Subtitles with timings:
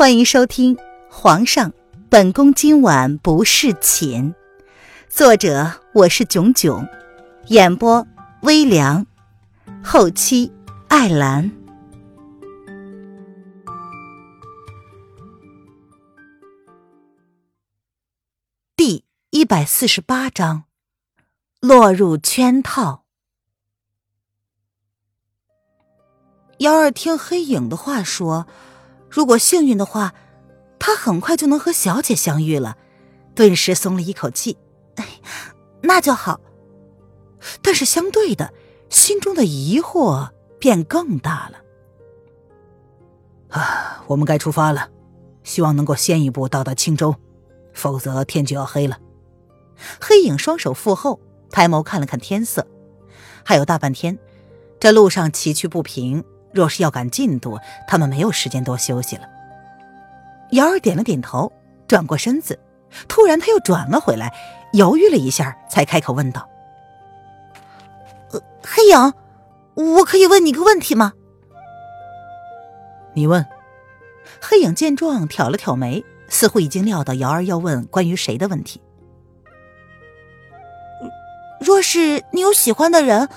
[0.00, 0.76] 欢迎收听
[1.10, 1.74] 《皇上，
[2.08, 4.32] 本宫今晚不侍寝》，
[5.10, 6.88] 作者我是囧囧，
[7.48, 8.06] 演播
[8.40, 9.06] 微凉，
[9.84, 10.50] 后期
[10.88, 11.50] 艾兰。
[18.74, 20.64] 第一百四十八章，
[21.60, 23.04] 落入圈套。
[26.56, 28.46] 幺儿听黑影的话说。
[29.10, 30.14] 如果幸运的话，
[30.78, 32.76] 他很快就能和小姐相遇了，
[33.34, 34.56] 顿时松了一口气。
[34.94, 35.06] 哎，
[35.82, 36.40] 那就好。
[37.60, 38.52] 但是相对的，
[38.88, 41.58] 心中的疑惑便更大了。
[43.48, 44.88] 啊，我们该出发了，
[45.42, 47.16] 希望能够先一步到达青州，
[47.72, 48.98] 否则天就要黑了。
[50.00, 51.18] 黑影双手负后，
[51.50, 52.66] 抬眸看了看天色，
[53.44, 54.18] 还有大半天，
[54.78, 56.22] 这路上崎岖不平。
[56.52, 59.22] 若是要赶进度，他们没有时间多休息了。
[60.52, 61.52] 瑶儿点了点头，
[61.86, 62.58] 转过身子，
[63.06, 64.34] 突然他又转了回来，
[64.72, 66.48] 犹豫了一下，才开口问道
[68.32, 69.14] ：“呃，黑影，
[69.74, 71.12] 我可以问你个问题吗？”
[73.14, 73.46] 你问。
[74.42, 78.80] 黑影见状，挑了挑眉，似乎已经料到瑶儿要问关于谁的问题。
[81.60, 83.28] 若是你有喜欢的人，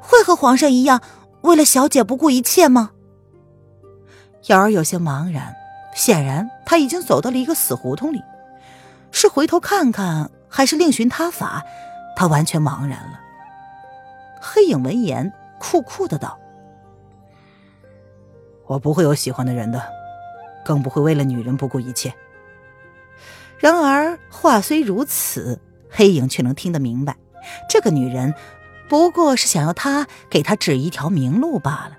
[0.00, 1.02] 会和皇上一样？
[1.42, 2.92] 为了小姐不顾一切吗？
[4.46, 5.54] 瑶儿有些茫然，
[5.94, 8.22] 显然他已经走到了一个死胡同里，
[9.10, 11.62] 是回头看看，还是另寻他法？
[12.16, 13.20] 他完全茫然了。
[14.40, 16.38] 黑影闻言，酷酷的道
[18.66, 19.82] ：“我不会有喜欢的人的，
[20.64, 22.12] 更不会为了女人不顾一切。”
[23.58, 27.16] 然而话虽如此，黑影却能听得明白，
[27.68, 28.34] 这个女人。
[28.92, 31.92] 不过是想要他给他指一条明路罢了。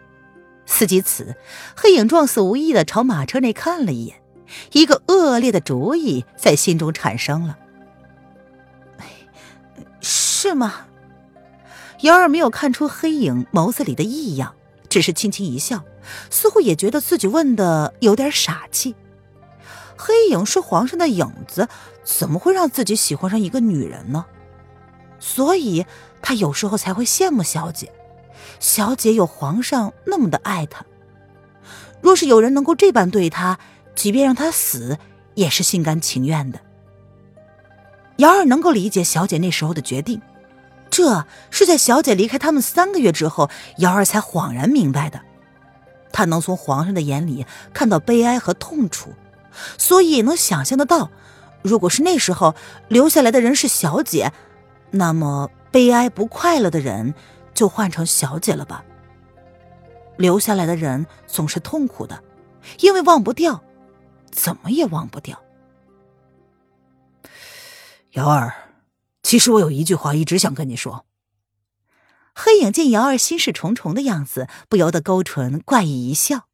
[0.67, 1.35] 思及此，
[1.75, 4.21] 黑影状似无意的朝马车内看了一眼，
[4.73, 7.57] 一个恶劣的主意在心中产生了。
[10.01, 10.85] 是吗？
[12.01, 14.53] 瑶儿没有看出黑影眸子里的异样，
[14.87, 15.83] 只是轻轻一笑，
[16.29, 18.95] 似乎也觉得自己问的有点傻气。
[19.97, 21.67] 黑影是皇上的影子，
[22.03, 24.27] 怎么会让自己喜欢上一个女人呢？
[25.19, 25.87] 所以。
[26.23, 27.91] 他有时候才会羡慕小姐，
[28.59, 30.83] 小姐有皇上那么的爱她。
[32.01, 33.59] 若是有人能够这般对她，
[33.93, 34.97] 即便让她死，
[35.35, 36.59] 也是心甘情愿的。
[38.17, 40.21] 瑶儿能够理解小姐那时候的决定，
[40.89, 45.19] 这是在小姐离开他们三个月之后，瑶儿才恍然明白的。
[46.13, 49.13] 她能从皇上的眼里看到悲哀和痛楚，
[49.77, 51.11] 所以也能想象得到，
[51.61, 52.55] 如果是那时候
[52.87, 54.31] 留下来的人是小姐，
[54.91, 55.49] 那么。
[55.73, 57.15] 悲哀不快乐的人，
[57.55, 58.85] 就换成小姐了吧。
[60.17, 62.23] 留下来的人总是痛苦的，
[62.81, 63.63] 因为忘不掉，
[64.29, 65.41] 怎么也忘不掉。
[68.11, 68.53] 瑶儿，
[69.23, 71.07] 其实我有一句话一直想跟你说。
[72.35, 76.47] 黑影见瑶儿心事重重的样子，不由得勾唇怪异一笑。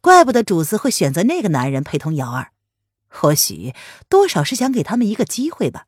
[0.00, 2.52] 怪不得主子会选择那个男人陪同瑶儿，
[3.10, 3.74] 或许
[4.08, 5.84] 多少是想给他们一个机会吧。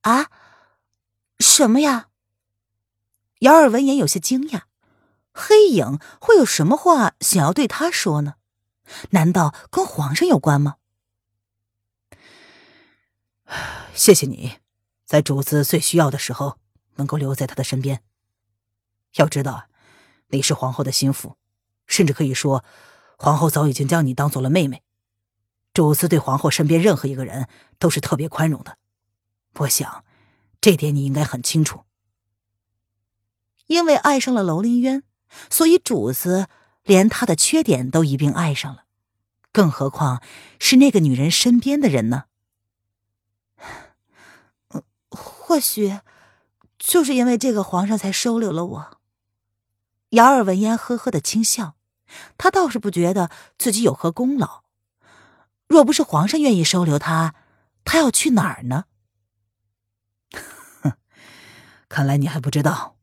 [0.00, 0.26] 啊？
[1.44, 2.08] 什么呀？
[3.40, 4.62] 姚儿闻言有些惊讶，
[5.30, 8.36] 黑影会有什么话想要对他说呢？
[9.10, 10.76] 难道跟皇上有关吗？
[13.94, 14.54] 谢谢你，
[15.04, 16.58] 在主子最需要的时候
[16.94, 18.02] 能够留在他的身边。
[19.16, 19.68] 要知道，
[20.28, 21.36] 你是皇后的心腹，
[21.86, 22.64] 甚至可以说，
[23.18, 24.82] 皇后早已经将你当做了妹妹。
[25.74, 28.78] 主子对皇后身边任何一个人都是特别宽容的。
[29.56, 30.04] 我想。
[30.64, 31.84] 这点你应该很清楚。
[33.66, 35.02] 因为爱上了楼林渊，
[35.50, 36.48] 所以主子
[36.84, 38.84] 连他的缺点都一并爱上了，
[39.52, 40.22] 更何况
[40.58, 42.24] 是那个女人身边的人呢？
[45.10, 46.00] 或许
[46.78, 48.98] 就是因为这个皇上才收留了我。
[50.12, 51.76] 姚儿闻言呵呵的轻笑，
[52.38, 53.28] 他倒是不觉得
[53.58, 54.62] 自己有何功劳。
[55.68, 57.34] 若不是皇上愿意收留他，
[57.84, 58.86] 他要去哪儿呢？
[61.94, 62.96] 看来你还不知道，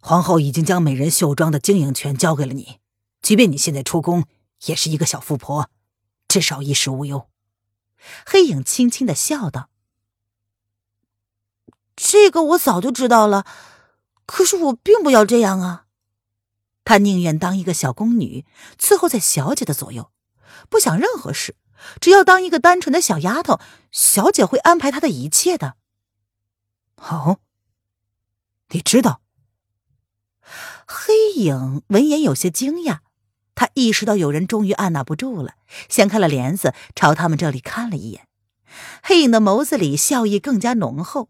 [0.00, 2.78] 皇后已经将美人绣庄的经营权交给了你。
[3.20, 4.24] 即便你现在出宫，
[4.64, 5.68] 也是一个小富婆，
[6.28, 7.28] 至少衣食无忧。
[8.24, 9.68] 黑影轻轻的笑道
[11.94, 13.44] ：“这个我早就知道了，
[14.24, 15.84] 可是我并不要这样啊。
[16.86, 18.46] 她宁愿当一个小宫女，
[18.78, 20.10] 伺候在小姐的左右，
[20.70, 21.54] 不想任何事，
[22.00, 25.74] 只要当一个单纯的小丫头，小姐会安排她的一切的。”
[26.96, 27.36] 好。
[28.72, 29.20] 你知道？
[30.86, 32.98] 黑影闻言有些惊讶，
[33.54, 35.54] 他意识到有人终于按捺不住了，
[35.88, 38.26] 掀开了帘子，朝他们这里看了一眼。
[39.02, 41.28] 黑影的眸子里笑意更加浓厚。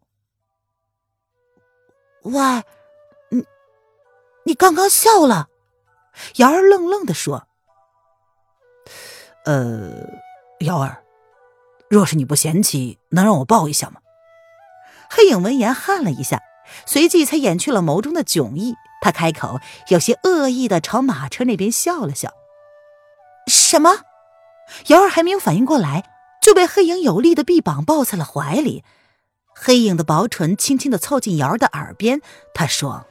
[2.23, 2.63] 喂，
[3.31, 3.45] 你，
[4.47, 5.49] 你刚刚笑了？
[6.37, 7.49] 瑶儿愣愣的说
[9.45, 10.09] ：“呃，
[10.61, 11.03] 瑶儿，
[11.89, 14.01] 若是你不嫌弃，能让我抱一下吗？”
[15.11, 16.41] 黑影闻言汗了一下，
[16.87, 18.75] 随即才掩去了眸中的窘意。
[19.01, 19.59] 他开口，
[19.89, 22.33] 有些恶意的朝马车那边笑了笑。
[23.49, 24.03] 什么？
[24.87, 26.05] 瑶儿还没有反应过来，
[26.41, 28.85] 就被黑影有力的臂膀抱在了怀里。
[29.55, 32.23] 黑影的薄唇轻轻的凑近瑶儿的耳边，
[32.55, 33.07] 他说：“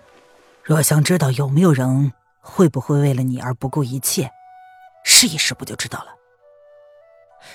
[0.64, 4.32] 若想知道有没有人会不会为了你而不顾一切，
[5.04, 6.16] 试一试不就知道了。”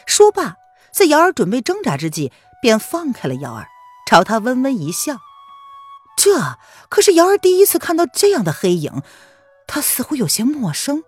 [0.07, 0.57] 说罢，
[0.93, 2.31] 在瑶儿准备挣扎之际，
[2.61, 3.67] 便放开了瑶儿，
[4.09, 5.17] 朝他微微一笑。
[6.17, 6.57] 这
[6.89, 9.03] 可是瑶儿第一次看到这样的黑影，
[9.67, 11.05] 他似乎有些陌生。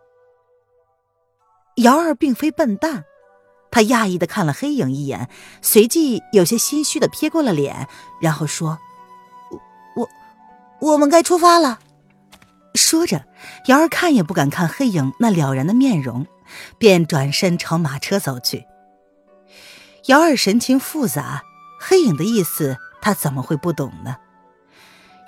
[1.76, 3.05] 瑶儿并非笨蛋，
[3.70, 5.28] 他讶异的看了黑影一眼，
[5.62, 7.88] 随即有些心虚的撇过了脸，
[8.20, 8.78] 然后说
[9.96, 10.08] ：“我，
[10.81, 11.78] 我们该出发了。”
[12.75, 13.25] 说着，
[13.66, 16.26] 瑶儿看也不敢看黑影那了然的面容，
[16.78, 18.66] 便转身朝马车走去。
[20.06, 21.43] 瑶儿神情复杂，
[21.81, 24.16] 黑影的意思他怎么会不懂呢？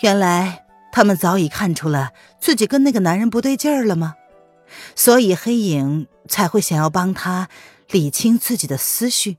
[0.03, 4.17] 原来他们早已看出了自己跟那个男人不对劲儿了吗？
[4.95, 7.49] 所以黑影才会想要帮他
[7.91, 9.39] 理清自己的思绪。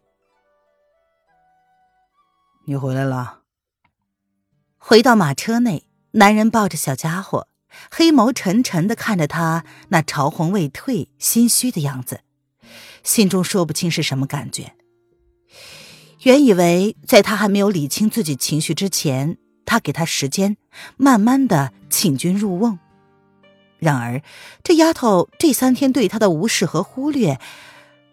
[2.66, 3.40] 你回来了。
[4.78, 7.48] 回到马车内，男人抱着小家伙，
[7.90, 12.22] 黑眸沉沉的看着他那潮红未退、心虚的样子，
[13.04, 14.74] 心中说不清是什么感觉。
[16.22, 19.38] 原以为在他还没有理清自己情绪之前。
[19.72, 20.58] 他给他时间，
[20.98, 22.78] 慢慢的请君入瓮。
[23.80, 24.22] 然而，
[24.66, 27.40] 这丫头这三天对他的无视和忽略，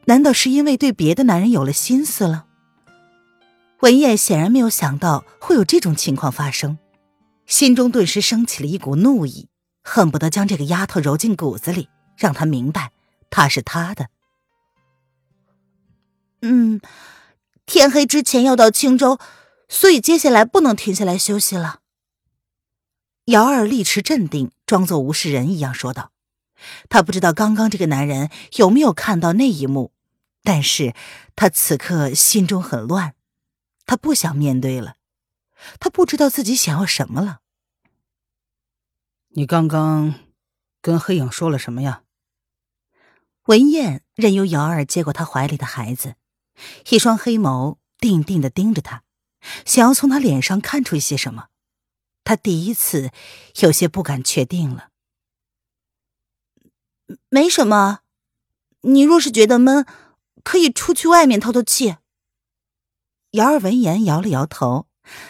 [0.05, 2.47] 难道是因为对别的男人有了心思了？
[3.81, 6.79] 文燕显然没有想到会有这种情况发生，
[7.45, 9.49] 心中顿时升起了一股怒意，
[9.83, 12.93] 恨不得将这个丫头揉进骨子里，让她明白
[13.31, 14.07] 她是他的。
[16.43, 16.81] 嗯，
[17.67, 19.19] 天黑之前要到青州。
[19.69, 21.81] 所以接下来不能停下来休息了。
[23.27, 26.13] 姚二立持镇定，装作无事人一样说道
[26.89, 29.93] ：“他不知道刚刚这个男人有没有看到那一幕，
[30.43, 30.95] 但是
[31.37, 33.15] 他此刻心中很乱，
[33.85, 34.97] 他不想面对了，
[35.79, 37.41] 他不知道自己想要什么了。”
[39.37, 40.15] 你刚刚
[40.81, 42.03] 跟黑影说了什么呀？
[43.45, 46.15] 文燕任由姚二接过他怀里的孩子，
[46.89, 49.03] 一双黑眸定定的盯着他。
[49.65, 51.49] 想要从他脸上看出一些什么，
[52.25, 53.11] 他第一次
[53.61, 54.91] 有些不敢确定了。
[57.31, 58.01] 没什么，
[58.83, 59.87] 你若是觉得闷，
[60.45, 61.97] 可以出去外面透透气。
[63.31, 64.89] 瑶儿闻言摇了摇头，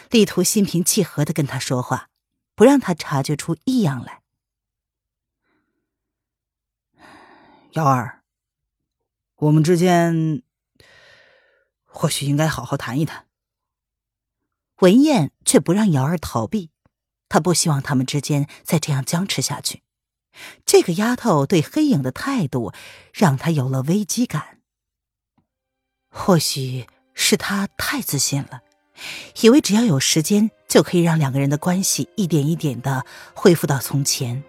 [0.09, 2.09] 力图心平气和的跟他说话，
[2.55, 4.21] 不让他察觉出异样来。
[7.73, 8.23] 瑶儿，
[9.35, 10.43] 我们之间
[11.85, 13.28] 或许应该好好谈一谈。
[14.79, 16.69] 文燕却不让瑶儿逃避，
[17.27, 19.81] 她不希望他们之间再这样僵持下去。
[20.65, 22.71] 这个丫头对黑影的态度，
[23.13, 24.59] 让她有了危机感。
[26.09, 28.61] 或许是她太自信了，
[29.41, 34.43] 以为只要有时间就可以让两个人的关系一点一点的恢复到从前。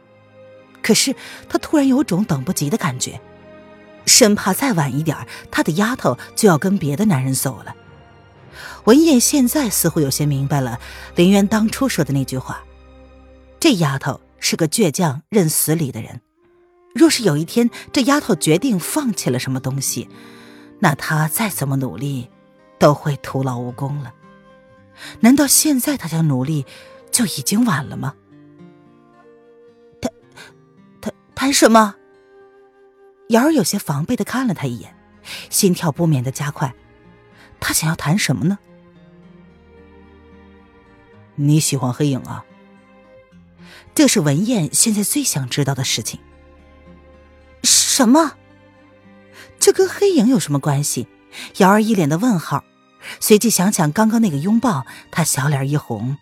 [0.81, 1.17] 可是
[1.49, 3.21] 她突然有种等不及的感觉，
[4.07, 5.17] 生怕再晚一点，
[5.51, 7.75] 她的丫头就要跟别的男人走了。
[8.85, 10.79] 文燕现在似乎有些明白了
[11.15, 12.63] 林渊当初说的那句话
[13.61, 16.21] ：“这丫头是个倔强认死理的人。
[16.95, 20.09] 若是有一天这丫头决定放弃了什么东西，
[20.81, 22.29] 那她再怎么努力
[22.79, 24.15] 都会徒劳无功了。
[25.21, 26.67] 难道现在她想努力
[27.11, 28.15] 就已经晚了吗？”
[30.01, 30.13] 谈
[31.01, 31.97] 谈谈什么？
[33.29, 34.97] 瑶儿有些防备的看了他一眼，
[35.51, 36.75] 心跳不免的加快。
[37.61, 38.59] 他想要谈什么呢？
[41.41, 42.45] 你喜欢黑影啊？
[43.95, 46.21] 这是文燕现在最想知道的事情。
[47.63, 48.37] 什么？
[49.59, 51.09] 这跟黑影有什么关系？
[51.57, 52.63] 瑶儿一脸的问号，
[53.21, 56.19] 随即想想刚刚那个拥抱，她小脸一红。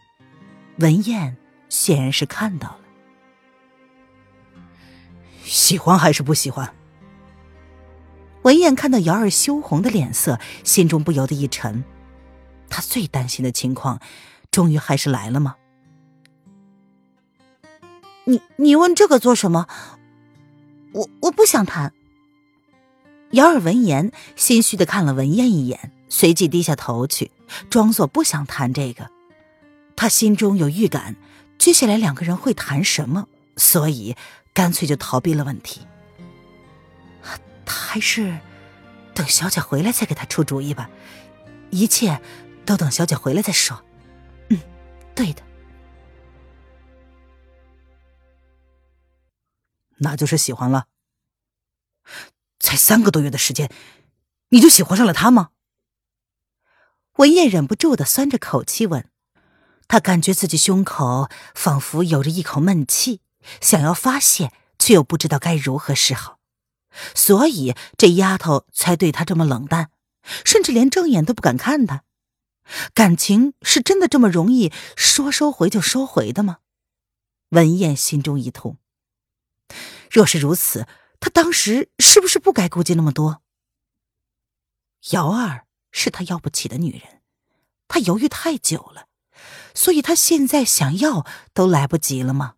[0.79, 1.37] 文燕
[1.69, 2.79] 显然是看到了。
[5.45, 6.73] 喜欢还是不喜欢？
[8.43, 11.83] 文燕看到瑶儿羞红的脸色，心中不由得一沉。
[12.71, 14.01] 她最担心的情况。
[14.51, 15.57] 终于还是来了吗？
[18.25, 19.67] 你你问这个做什么？
[20.93, 21.93] 我我不想谈。
[23.33, 27.31] 姚儿闻言，心虚的看了文燕一眼，随即低下头去，
[27.71, 29.11] 装作不想谈这个。
[29.97, 31.17] 他心中有预感，
[31.59, 34.17] 接下来两个人会谈什么，所以
[34.55, 35.87] 干脆就逃避了问题。
[37.67, 38.39] 他还是
[39.13, 40.89] 等小姐回来再给他出主意吧，
[41.71, 42.21] 一切
[42.65, 43.83] 都等小姐回来再说。
[45.19, 45.43] 对的。
[49.99, 50.87] 那就是喜欢了。
[52.61, 53.69] 才三个多月的时间，
[54.51, 55.51] 你就喜欢上了他吗？
[57.15, 59.11] 文燕忍不住的酸着口气问。
[59.89, 63.21] 她感觉自己胸口仿佛有着一口闷气，
[63.61, 66.39] 想要发泄，却又不知道该如何是好，
[67.15, 69.91] 所以这丫头才对她这么冷淡，
[70.45, 72.05] 甚至连正眼都不敢看她。
[72.95, 76.59] 感情是真的这么容易说收回就收回的吗？
[77.51, 78.79] 文燕心中一痛。
[80.11, 80.87] 若是如此，
[81.21, 83.43] 她当时是不是不该顾忌那么多？
[85.13, 87.23] 瑶儿是他要不起的女人，
[87.87, 89.07] 他犹豫太久了。
[89.75, 92.57] 所以他现在想要都来不及了吗？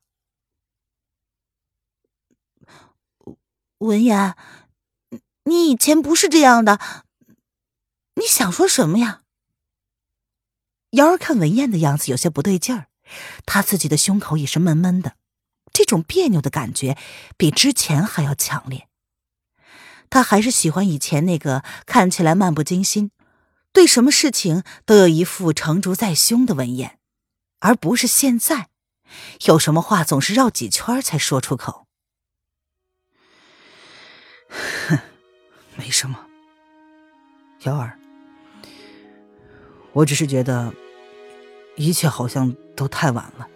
[3.79, 4.37] 文言，
[5.45, 6.81] 你以前不是这样的，
[8.14, 9.23] 你想说什么呀？
[10.90, 12.87] 瑶儿看文燕的样子有些不对劲儿，
[13.47, 15.14] 她自己的胸口也是闷闷的，
[15.73, 16.97] 这种别扭的感觉
[17.37, 18.88] 比之前还要强烈。
[20.09, 23.12] 她还是喜欢以前那个看起来漫不经心。
[23.73, 26.99] 对什么事情都有一副成竹在胸的文言，
[27.61, 28.68] 而不是现在，
[29.47, 31.87] 有什么话总是绕几圈才说出口。
[34.49, 34.99] 哼，
[35.78, 36.26] 没什么，
[37.61, 37.97] 瑶儿，
[39.92, 40.73] 我只是觉得
[41.76, 43.49] 一切好像都太晚了，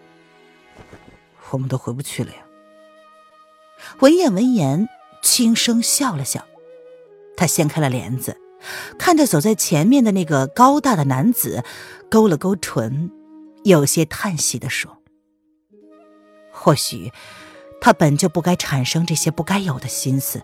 [1.50, 2.38] 我们都回不去了呀。
[4.00, 4.88] 文燕闻言
[5.22, 6.44] 轻声笑了笑，
[7.36, 8.36] 他掀开了帘子。
[8.98, 11.62] 看着走在前面的那个高大的男子，
[12.10, 13.10] 勾了勾唇，
[13.62, 15.02] 有些叹息的说
[16.50, 17.12] ：“或许
[17.78, 20.42] 他本就不该产生这些不该有的心思。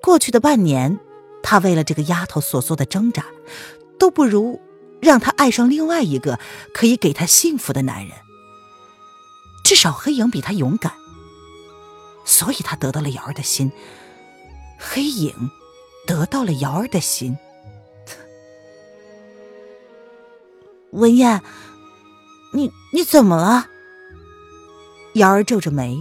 [0.00, 0.98] 过去的半年，
[1.42, 3.26] 他为了这个丫头所做的挣扎，
[3.98, 4.60] 都不如
[5.00, 6.38] 让他爱上另外一个
[6.72, 8.16] 可以给他幸福的男人。
[9.64, 10.92] 至少黑影比他勇敢，
[12.24, 13.72] 所以他得到了瑶儿的心。
[14.78, 15.50] 黑影。”
[16.06, 17.38] 得到了瑶儿的心，
[20.90, 21.40] 文燕，
[22.52, 23.70] 你你怎么了？
[25.14, 25.98] 瑶儿皱着眉，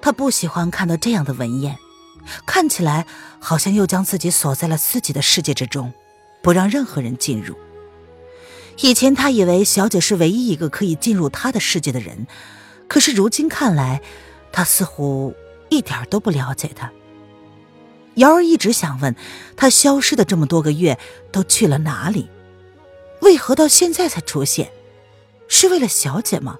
[0.00, 1.76] 她不喜欢看到这样的文燕，
[2.46, 3.06] 看起来
[3.38, 5.92] 好像又将自己锁在了自己的世界之中，
[6.42, 7.56] 不让任何人进入。
[8.80, 12.26] 以前他以为小姐是唯一一个可以进入他的世界的人，
[12.88, 14.00] 可是如今看来，
[14.52, 15.34] 他似乎
[15.68, 16.90] 一点都不了解她。
[18.14, 19.14] 瑶儿一直想问，
[19.56, 20.98] 他消失的这么多个月
[21.30, 22.28] 都去了哪里？
[23.20, 24.72] 为何到现在才出现？
[25.46, 26.58] 是为了小姐吗？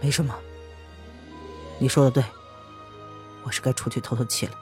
[0.00, 0.34] 没什么。
[1.78, 2.24] 你说的对，
[3.44, 4.52] 我是该出去透透气了。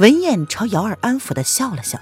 [0.00, 2.00] 文燕朝瑶儿安抚的笑了笑，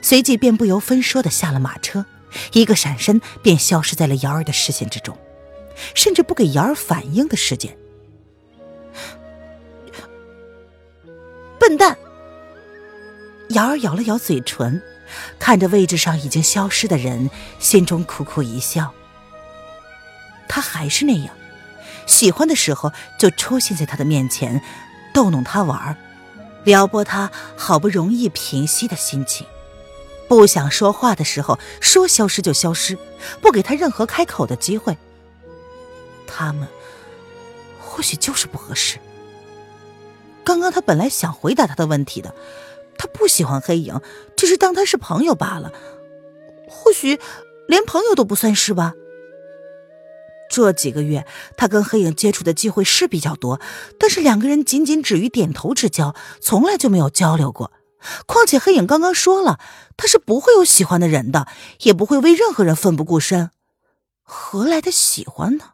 [0.00, 2.06] 随即便不由分说的下了马车，
[2.52, 5.18] 一个闪身便消失在了瑶儿的视线之中，
[5.92, 7.76] 甚至不给瑶儿反应的时间。
[11.58, 11.98] 笨蛋！
[13.48, 14.80] 瑶儿咬了咬嘴唇，
[15.40, 17.28] 看着位置上已经消失的人，
[17.58, 18.94] 心中苦苦一笑。
[20.48, 21.34] 他还是那样，
[22.06, 24.62] 喜欢的时候就出现在他的面前，
[25.12, 25.96] 逗弄他玩，
[26.64, 29.46] 撩拨他好不容易平息的心情；
[30.28, 32.96] 不想说话的时候，说消失就消失，
[33.40, 34.96] 不给他任何开口的机会。
[36.26, 36.68] 他们
[37.80, 38.98] 或许就是不合适。
[40.44, 42.34] 刚刚他本来想回答他的问题的，
[42.96, 44.00] 他不喜欢黑影，
[44.36, 45.72] 只是当他是朋友罢了。
[46.68, 47.18] 或许
[47.66, 48.94] 连朋友都不算是吧。
[50.50, 51.26] 这几个月
[51.56, 53.58] 他跟黑影接触的机会是比较多，
[53.98, 57.72] 但是两个人仅仅止于点头之交，从来就没有交流过。
[58.26, 59.58] 况且黑影刚刚说了，
[59.96, 61.46] 他是不会有喜欢的人的，
[61.80, 63.50] 也不会为任何人奋不顾身，
[64.22, 65.70] 何来的喜欢呢？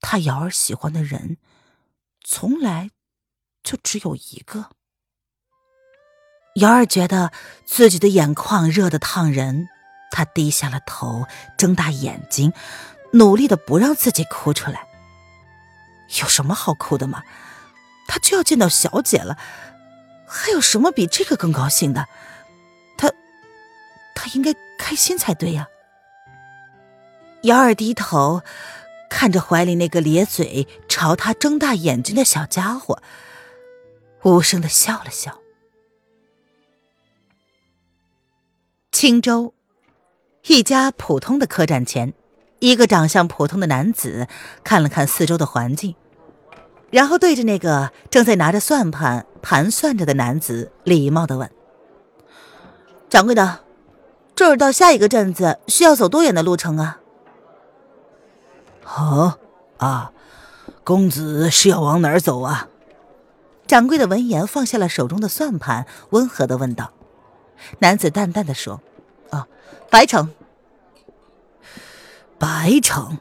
[0.00, 1.36] 他瑶儿喜欢的人，
[2.24, 2.90] 从来。
[3.64, 4.66] 就只有一个。
[6.56, 7.32] 瑶儿觉得
[7.64, 9.68] 自己的眼眶热得烫人，
[10.12, 11.24] 她低下了头，
[11.56, 12.52] 睁大眼睛，
[13.14, 14.86] 努力的不让自己哭出来。
[16.20, 17.22] 有什么好哭的吗？
[18.06, 19.38] 他就要见到小姐了，
[20.26, 22.06] 还有什么比这个更高兴的？
[22.98, 23.10] 他，
[24.14, 25.66] 他应该开心才对呀。
[27.42, 28.42] 瑶儿低头。
[29.10, 33.00] 看着怀里那个咧嘴朝他睁大眼睛的小家伙，
[34.24, 35.38] 无声的笑了笑。
[38.90, 39.54] 青州，
[40.46, 42.12] 一家普通的客栈前，
[42.60, 44.26] 一个长相普通的男子
[44.62, 45.94] 看了看四周的环境，
[46.90, 51.50] 然后对着那个正在拿着算盘盘算着的男子礼貌的问
[53.10, 53.60] ：“掌柜的，
[54.34, 57.00] 这儿到下一个镇子需要走多远的路程啊
[58.96, 59.38] ？”“哦，
[59.78, 60.12] 啊，
[60.84, 62.68] 公子是要往哪儿走啊？”
[63.66, 66.92] 掌柜的闻言放下了手中的算盘，温和的问道。
[67.80, 68.80] 男子淡淡的说
[69.30, 69.48] ：“啊，
[69.90, 70.30] 白城。”
[72.44, 73.16] 白城。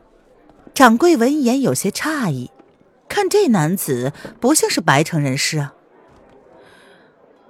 [0.73, 2.51] 掌柜闻言有些诧异，
[3.07, 4.11] 看这男子
[4.41, 5.73] 不像是白城人士啊。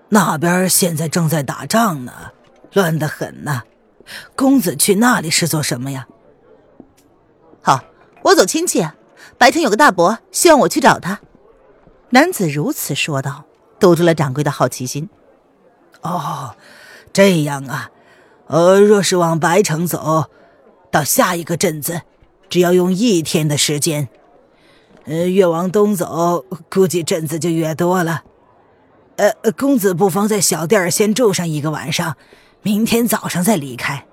[0.10, 2.12] 那边现在正在打仗呢，
[2.74, 3.64] 乱得很呐。
[4.36, 6.06] 公子去那里是做什么呀？
[7.64, 7.84] 好，
[8.22, 8.88] 我走亲戚。
[9.40, 11.22] 白城有个大伯，希望我去找他。
[12.12, 13.46] 男子如此说道，
[13.80, 15.10] 堵住了掌柜的好奇心。
[16.02, 16.56] 哦。
[17.12, 17.90] 这样啊，
[18.46, 20.30] 呃，若是往白城走，
[20.94, 22.04] 到下一个镇子，
[22.50, 24.10] 只要用一天的时间。
[25.06, 28.22] 呃，越往东走，估计镇子就越多了。
[29.16, 32.16] 呃，公子不妨在小店先住上一个晚上，
[32.62, 34.06] 明天早上再离开。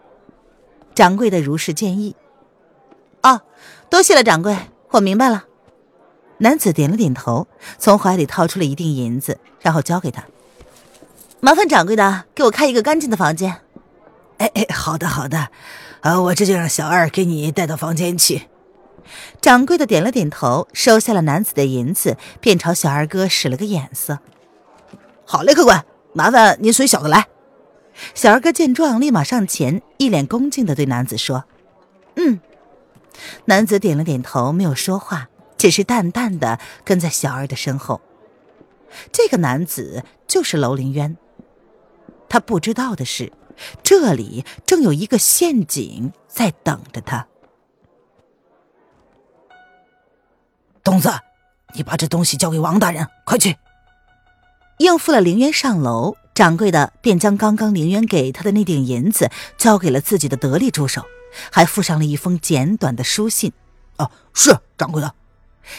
[0.94, 2.16] 掌柜的如是建议。
[3.24, 3.42] 哦，
[3.90, 4.56] 多谢了，掌柜，
[4.92, 5.44] 我明白了。
[6.38, 7.46] 男子点了点头，
[7.78, 10.24] 从怀里掏出了一锭银子，然后交给他。
[11.40, 13.60] 麻烦掌柜的给我开一个干净的房间。
[14.40, 15.50] 哎哎，好的好的，
[16.00, 18.48] 啊，我这就让小二给你带到房间去。
[19.42, 24.18] 掌柜的点了点头，收下了男子的银子，便朝小二哥使了个眼色。
[25.26, 27.26] 好嘞，客官，麻烦您随小的来。
[28.14, 31.44] 小二哥见状，立马上前，一脸恭敬的对男子说
[32.16, 32.40] ：“嗯。”
[33.44, 35.28] 男子点了点头，没有说话，
[35.58, 38.00] 只是淡淡的跟在小二的身后。
[39.12, 41.18] 这个男子就是楼凌渊。
[42.28, 43.32] 他不知道的是，
[43.82, 47.26] 这里正有一个陷阱在等着他。
[50.82, 51.10] 东子，
[51.74, 53.56] 你把这东西交给王大人，快去！
[54.78, 61.04] 应付了凌渊上楼，掌柜的便将刚刚凌渊给他的那锭银子交给了自己的得力助手，
[61.52, 63.52] 还附上了一封简短的书信。
[63.98, 65.14] 哦，是掌柜的。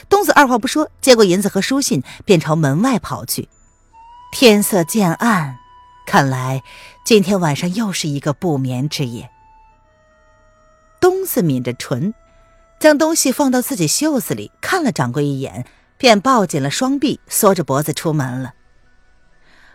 [0.08, 3.50] 东子二话不说，接过银子和书信，便朝门外跑去。
[4.32, 5.58] 天色渐暗。
[6.06, 6.64] 看来
[7.04, 9.30] 今天晚上又是一个不眠之夜。
[11.00, 12.14] 东子抿着唇，
[12.80, 15.66] 将东西放到自己袖子里，看了掌柜一眼，
[15.98, 18.54] 便抱紧了双臂，缩着脖子出门了。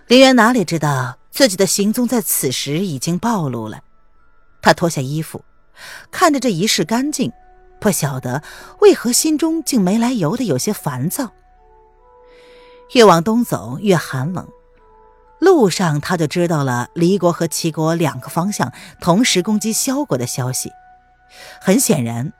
[0.06, 3.82] 林渊哪里知道自己的行踪在此时已经暴露了，
[4.62, 5.44] 他脱下衣服，
[6.12, 7.32] 看着这一世干净，
[7.80, 8.42] 不晓得
[8.80, 11.32] 为何心中竟没来由的有些烦躁。
[12.92, 14.48] 越往东走，越寒冷。
[15.38, 20.72] 路上，他就知道了离国和齐国两个方向同时攻击萧国的消息。
[21.60, 22.32] 很显然，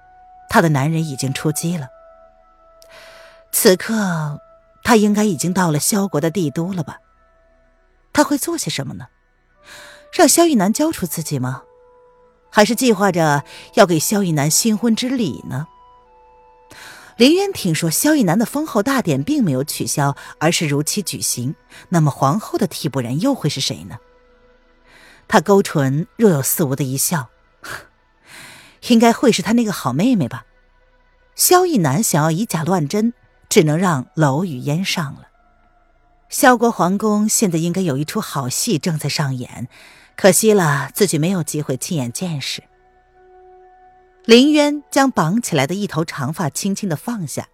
[0.49, 1.89] 他的男人已经出击了。
[3.53, 4.41] 此刻，
[4.83, 7.01] 他应该已经到了萧国的帝都了吧？
[8.13, 9.09] 他会做些什么呢？
[10.13, 11.63] 让萧逸南交出自己吗？
[12.51, 15.67] 还是计划着要给萧逸南新婚之礼呢？
[17.17, 21.55] 林渊听说萧逸南的封后大典并没有取消，而是如期举行。
[21.89, 23.99] 那么皇后的替补人又会是谁呢？
[25.27, 27.31] 他勾唇，若有似无的一笑，
[28.89, 30.45] 应该会是他那个好妹妹吧。
[31.35, 33.15] 萧逸南想要以假乱真，
[33.49, 35.29] 只能让楼宇烟上了。
[36.29, 39.69] 萧国皇宫现在应该有一出好戏正在上演，
[40.17, 42.65] 可惜了，自己没有机会亲眼见识。
[44.27, 47.49] 林渊将绑起来的一头长发轻轻的放下，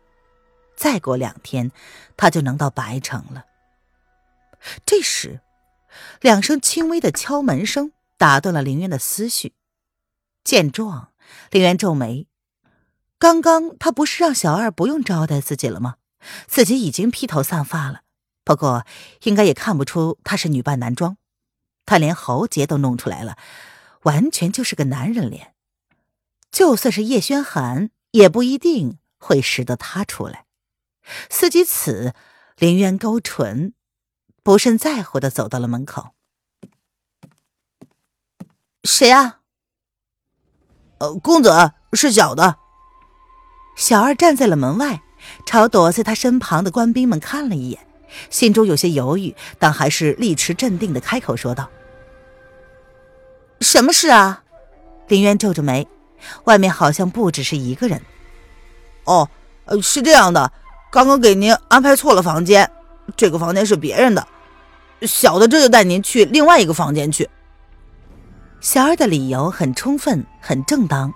[0.74, 1.70] 再过两天，
[2.16, 3.44] 他就能到白城了。
[4.86, 5.40] 这时，
[6.22, 9.52] 两声轻微的敲门声打断了林渊的思绪。
[10.42, 11.10] 见状，
[11.50, 12.26] 林渊皱眉。
[13.18, 15.96] 刚刚他不是让小二不用招待自己了吗？
[16.46, 18.00] 自己已经披头散发了，
[18.44, 18.86] 不过
[19.24, 21.18] 应该也看不出他是女扮男装。
[21.84, 23.36] 他连喉结都弄出来了，
[24.04, 25.52] 完全就是个男人脸。
[26.52, 30.44] 就算是叶轩寒，也不一定会识得他出来。
[31.30, 32.14] 思及此，
[32.58, 33.72] 林渊勾唇，
[34.42, 36.10] 不甚在乎的走到了门口。
[38.84, 39.40] 谁啊？
[40.98, 42.58] 呃，公子是小的。
[43.74, 45.02] 小二站在了门外，
[45.46, 47.86] 朝躲在他身旁的官兵们看了一眼，
[48.28, 51.70] 心中有些犹豫，但还是立持镇定的开口说道
[53.60, 54.44] ：“什么事啊？”
[55.08, 55.88] 林渊皱着眉。
[56.44, 58.00] 外面好像不只是一个人，
[59.04, 59.28] 哦，
[59.64, 60.52] 呃，是这样的，
[60.90, 62.70] 刚刚给您安排错了房间，
[63.16, 64.26] 这个房间是别人的。
[65.02, 67.28] 小的这就带您去另外一个房间去。
[68.60, 71.12] 小二的理由很充分，很正当，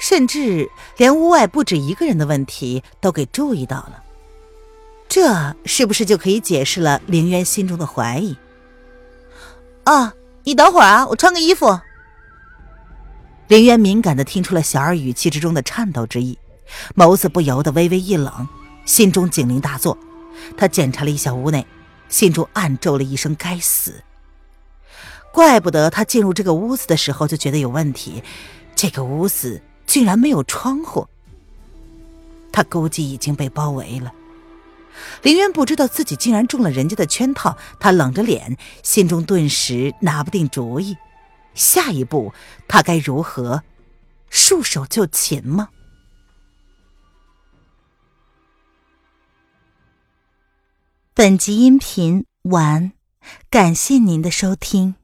[0.00, 4.02] 甚至连屋外不止一个人的问题都给注意到了。
[5.08, 8.36] 这是不是就可以解释了凌渊心中的怀疑？
[9.84, 11.78] 啊，你等会儿啊，我穿个衣服。
[13.52, 16.38] 林渊敏感的听出了小二语气之中的颤抖之意，
[16.96, 18.48] 眸子不由得微微一冷，
[18.86, 19.98] 心中警铃大作。
[20.56, 21.66] 他检查了一下屋内。
[22.08, 24.02] 心中暗咒了一声：“该死！
[25.34, 28.22] 怪不得他进入这个屋子的时候就觉得有问题，
[28.74, 31.06] 这个屋子竟然没有窗户。
[32.50, 34.10] 他估计已经被包围了。”
[35.20, 40.96] 林渊不知道自己竟然中了人家的圈套，他冷着脸，心中顿时拿不定主意。
[41.54, 42.32] 下一步
[42.66, 43.62] 他该如何？
[44.30, 45.68] 束手就擒吗？
[51.14, 52.92] 本集音频完，
[53.50, 54.94] 感谢您的收听。